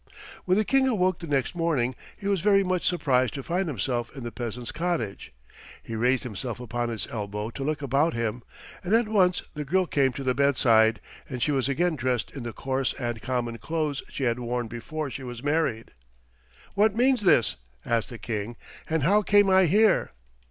[0.45, 4.09] When the King awoke the next morning he was very much surprised to find himself
[4.15, 5.31] in the peasant's cottage.
[5.83, 8.41] He raised himself upon his elbow to look about him,
[8.83, 12.41] and at once the girl came to the bedside, and she was again dressed in
[12.41, 15.91] the coarse and common clothes she had worn before she was married.
[16.73, 18.55] "What means this?" asked the King,
[18.89, 20.13] "and how came I here?"